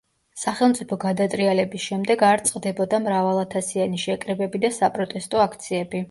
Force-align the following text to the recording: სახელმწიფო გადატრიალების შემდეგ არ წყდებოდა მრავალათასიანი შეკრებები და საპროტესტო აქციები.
სახელმწიფო 0.43 0.97
გადატრიალების 1.01 1.83
შემდეგ 1.89 2.23
არ 2.29 2.41
წყდებოდა 2.49 2.99
მრავალათასიანი 3.03 3.99
შეკრებები 4.05 4.63
და 4.65 4.71
საპროტესტო 4.79 5.43
აქციები. 5.45 5.99